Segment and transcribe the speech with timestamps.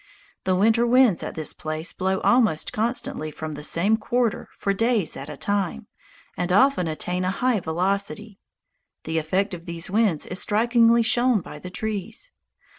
[0.45, 5.15] The winter winds at this place blow almost constantly from the same quarter for days
[5.15, 5.85] at a time,
[6.35, 8.39] and often attain a high velocity.
[9.03, 12.31] The effect of these winds is strikingly shown by the trees.